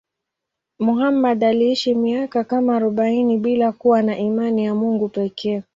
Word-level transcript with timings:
Muhammad 0.79 1.43
aliishi 1.43 1.95
miaka 1.95 2.43
kama 2.43 2.75
arobaini 2.75 3.37
bila 3.37 3.71
kuwa 3.71 4.01
na 4.01 4.17
imani 4.17 4.65
ya 4.65 4.75
Mungu 4.75 5.09
pekee. 5.09 5.63